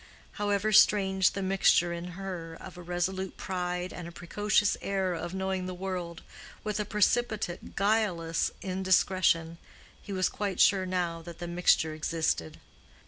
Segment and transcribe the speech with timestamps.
[0.31, 5.35] However strange the mixture in her of a resolute pride and a precocious air of
[5.35, 6.23] knowing the world,
[6.63, 9.59] with a precipitate, guileless indiscretion,
[10.01, 12.57] he was quite sure now that the mixture existed.